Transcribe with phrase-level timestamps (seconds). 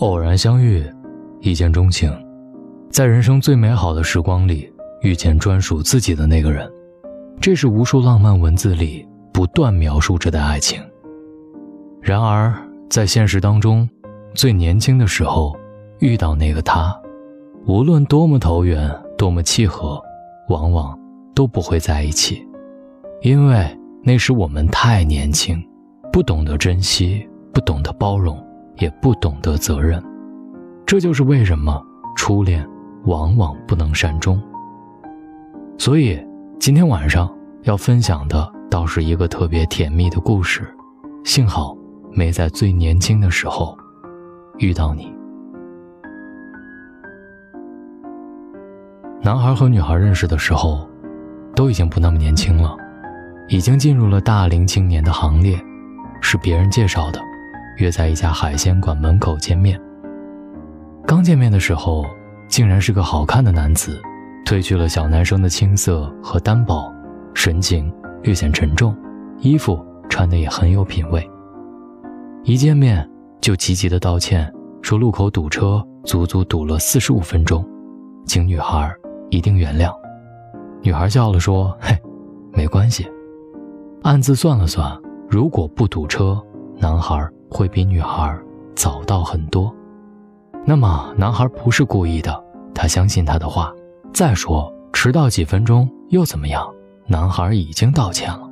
[0.00, 0.82] 偶然相遇，
[1.40, 2.10] 一见钟情，
[2.88, 4.66] 在人生最美好的时光里
[5.02, 6.66] 遇见专属自己的那个人，
[7.38, 10.82] 这是无数浪漫文字里不断描述着的爱情。
[12.00, 12.50] 然而，
[12.88, 13.86] 在现实当中，
[14.34, 15.54] 最年轻的时候
[15.98, 16.98] 遇到那个他，
[17.66, 20.02] 无论多么投缘，多么契合，
[20.48, 20.98] 往往
[21.34, 22.42] 都不会在一起，
[23.20, 25.62] 因为那时我们太年轻，
[26.10, 28.42] 不懂得珍惜，不懂得包容。
[28.80, 30.02] 也不懂得责任，
[30.84, 31.80] 这就是为什么
[32.16, 32.68] 初恋
[33.04, 34.42] 往往不能善终。
[35.78, 36.18] 所以，
[36.58, 40.66] 今天晚上要分享的倒是一个特别甜蜜的故事。
[41.22, 41.76] 幸好
[42.10, 43.76] 没在最年轻的时候
[44.58, 45.14] 遇到你。
[49.22, 50.88] 男孩和女孩认识的时候，
[51.54, 52.74] 都已经不那么年轻了，
[53.48, 55.58] 已经进入了大龄青年的行列，
[56.22, 57.20] 是别人介绍的。
[57.76, 59.80] 约在一家海鲜馆门口见面。
[61.06, 62.04] 刚见面的时候，
[62.48, 64.00] 竟然是个好看的男子，
[64.44, 66.92] 褪去了小男生的青涩和单薄，
[67.34, 68.96] 神情略显沉重，
[69.38, 71.28] 衣服穿的也很有品味。
[72.44, 73.08] 一见面
[73.40, 77.66] 就急急的道歉，说路口堵车，足足堵了四十五分钟，
[78.26, 78.92] 请女孩
[79.30, 79.92] 一定原谅。
[80.82, 81.96] 女孩笑了说：“嘿，
[82.52, 83.06] 没关系。”
[84.02, 84.98] 暗自算了算，
[85.28, 86.40] 如果不堵车，
[86.78, 87.28] 男孩。
[87.50, 88.38] 会比女孩
[88.74, 89.74] 早到很多，
[90.64, 92.42] 那么男孩不是故意的，
[92.74, 93.72] 他相信他的话。
[94.12, 96.68] 再说迟到几分钟又怎么样？
[97.06, 98.48] 男孩已经道歉了。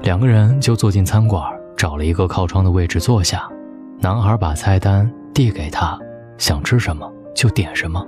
[0.00, 1.42] 两个人就坐进餐馆，
[1.76, 3.48] 找了一个靠窗的位置坐下。
[3.98, 5.98] 男孩把菜单递给他，
[6.36, 8.04] 想吃什么就点什么。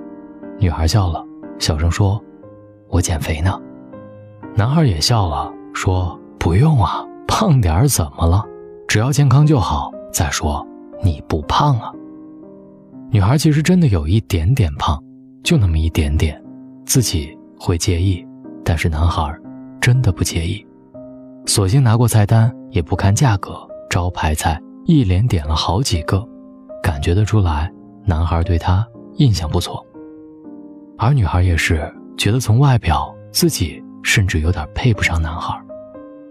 [0.59, 1.23] 女孩笑了，
[1.57, 2.21] 小声说
[2.89, 3.59] ：“我减肥呢。”
[4.55, 8.45] 男孩也笑了，说：“不用啊，胖点儿怎么了？”
[8.89, 9.93] 只要健康就好。
[10.11, 10.65] 再说，
[11.03, 11.93] 你不胖啊。
[13.11, 14.99] 女孩其实真的有一点点胖，
[15.43, 16.43] 就那么一点点，
[16.87, 18.25] 自己会介意，
[18.65, 19.31] 但是男孩
[19.79, 20.65] 真的不介意，
[21.45, 23.55] 索性拿过菜单也不看价格，
[23.91, 26.27] 招牌菜一连点了好几个，
[26.81, 27.71] 感觉得出来，
[28.05, 28.83] 男孩对她
[29.17, 29.85] 印象不错。
[30.97, 35.55] 而女孩也是觉得从外表自己甚至有点配不上男孩，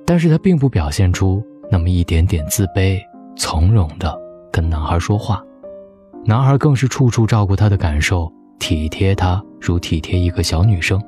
[0.04, 1.40] 但是她并不表现出。
[1.70, 3.00] 那么一点点自卑，
[3.36, 4.16] 从容地
[4.50, 5.42] 跟男孩说话，
[6.24, 11.00] 男孩更是处处照顾她的感受，体贴她如体贴一个小女生，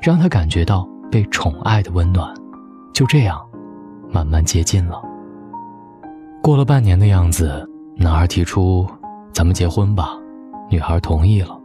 [0.00, 2.32] 让她感觉到被宠爱的温暖。
[2.94, 3.40] 就这样，
[4.10, 5.00] 慢慢接近了。
[6.42, 8.86] 过了半年的样子，男孩提出
[9.32, 10.16] ：“咱们结婚吧。”
[10.70, 11.58] 女孩同意了，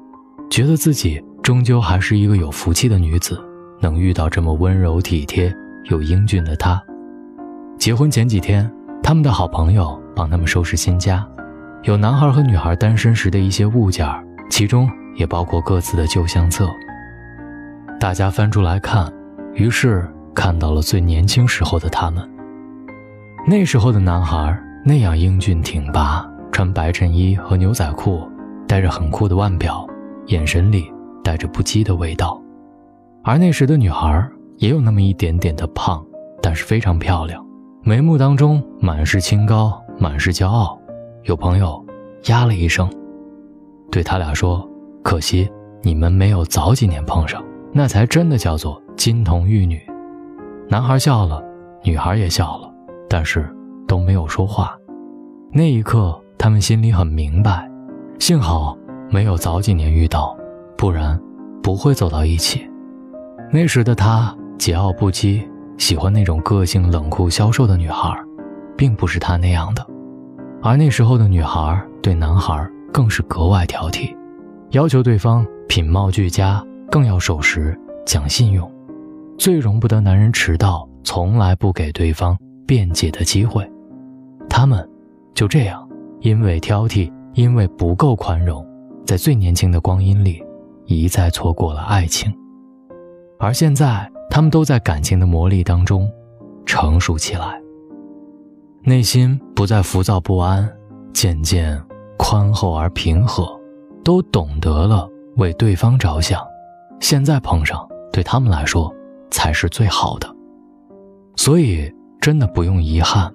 [0.49, 3.41] 觉得自己终究还是一个有福气的女子，
[3.79, 5.53] 能遇到这么温柔体贴
[5.89, 6.81] 又英俊的他。
[7.83, 8.71] 结婚前几天，
[9.03, 11.27] 他们的好朋友帮他们收拾新家，
[11.81, 14.07] 有男孩和女孩单身时的一些物件，
[14.49, 16.65] 其中也包括各自的旧相册。
[17.99, 19.11] 大家翻出来看，
[19.53, 22.25] 于是看到了最年轻时候的他们。
[23.45, 28.25] 那时候的男孩那样英俊挺拔，穿白衬衣和牛仔裤，
[28.65, 29.85] 戴着很酷的腕表，
[30.27, 30.89] 眼神里
[31.21, 32.41] 带着不羁的味道。
[33.25, 36.01] 而那时的女孩也有那么一点点的胖，
[36.41, 37.45] 但是非常漂亮。
[37.85, 40.79] 眉目当中满是清高，满是骄傲。
[41.23, 41.85] 有朋友
[42.27, 42.89] 呀了一声，
[43.91, 44.65] 对他俩说
[45.03, 45.51] ：“可惜
[45.81, 49.81] 你们没有早几年碰上，那才真的叫做金童玉女。”
[50.69, 51.43] 男孩笑了，
[51.83, 52.73] 女孩也笑了，
[53.09, 53.53] 但是
[53.85, 54.77] 都没有说话。
[55.51, 57.69] 那一刻，他们心里很明白，
[58.17, 58.77] 幸好
[59.09, 60.33] 没有早几年遇到，
[60.77, 61.21] 不然
[61.61, 62.65] 不会走到一起。
[63.51, 65.45] 那时的他桀骜不羁。
[65.77, 68.15] 喜欢那种个性冷酷、消瘦的女孩，
[68.77, 69.85] 并不是他那样的。
[70.61, 74.15] 而那时候的女孩对男孩更是格外挑剔，
[74.69, 78.71] 要求对方品貌俱佳，更要守时、讲信用，
[79.37, 83.69] 最容不得男人迟到，从来不给对方辩解的机会。
[84.49, 84.87] 他们
[85.33, 85.85] 就这样，
[86.21, 88.65] 因为挑剔，因为不够宽容，
[89.05, 90.41] 在最年轻的光阴里，
[90.85, 92.33] 一再错过了爱情。
[93.37, 94.09] 而现在。
[94.33, 96.11] 他们都在感情的磨砺当中
[96.65, 97.61] 成熟起来，
[98.81, 100.67] 内心不再浮躁不安，
[101.13, 101.79] 渐渐
[102.17, 103.47] 宽厚而平和，
[104.03, 105.07] 都懂得了
[105.37, 106.41] 为对方着想。
[106.99, 108.91] 现在碰上，对他们来说
[109.29, 110.27] 才是最好的。
[111.35, 113.31] 所以，真的不用遗憾，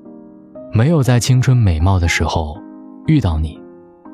[0.72, 2.58] 没有在青春美貌的时候
[3.06, 3.56] 遇到你，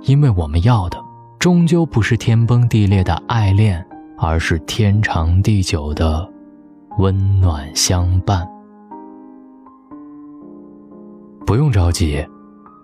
[0.02, 1.02] 因为我们要的
[1.38, 3.82] 终究不是天崩地裂的爱恋，
[4.18, 6.33] 而是天长地久的。
[6.96, 8.48] 温暖相伴，
[11.44, 12.24] 不用着急，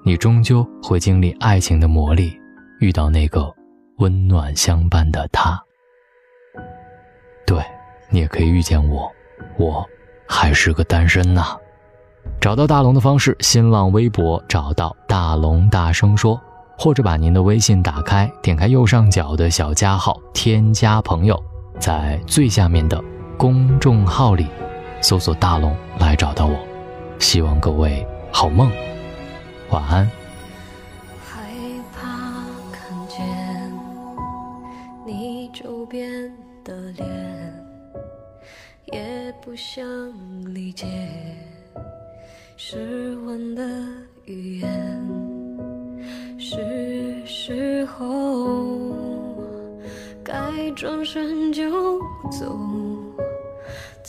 [0.04, 2.36] 你终究会经历爱情的磨砺，
[2.80, 3.48] 遇到那个
[3.98, 5.62] 温暖相伴的他。
[7.46, 7.64] 对，
[8.10, 9.08] 你也可以遇见我，
[9.56, 9.86] 我
[10.26, 11.56] 还是个单身呐。
[12.40, 16.40] 找到大龙的方式：新浪微博找到大龙，大声说，
[16.76, 21.40] 或者把您的微信打开，点开右上角的小加号，添加朋友，
[21.78, 23.00] 在最下面的
[23.40, 24.48] 公众号里
[25.00, 26.58] 搜索大龙来找到我。
[27.18, 28.70] 希望各位好梦，
[29.70, 30.04] 晚安。
[31.24, 31.50] 害
[31.90, 33.18] 怕看见
[35.06, 36.30] 你周边
[36.62, 37.08] 的脸，
[38.92, 39.82] 也不想
[40.54, 40.86] 理解。
[42.58, 43.62] 失温的
[44.26, 45.02] 语言，
[46.38, 48.94] 是时候
[50.22, 51.98] 该转身就
[52.30, 52.54] 走，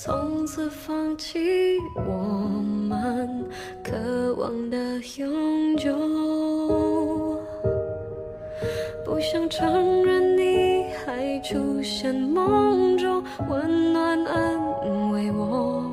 [0.03, 2.59] 从此放弃我
[2.89, 3.45] 们
[3.83, 5.93] 渴望的永久。
[9.05, 15.85] 不想承认你还出现梦中，温暖安慰我，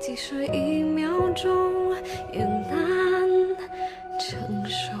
[0.00, 1.94] 即使一秒钟。
[2.32, 2.70] 也难
[4.18, 4.94] 承受，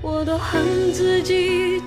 [0.00, 1.78] 我都恨自己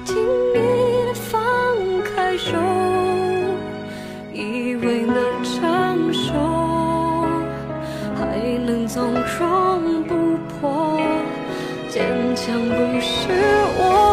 [8.72, 10.16] 能从容不
[10.48, 10.98] 迫，
[11.90, 13.28] 坚强不是
[13.78, 14.11] 我。